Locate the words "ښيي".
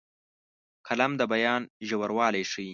2.51-2.69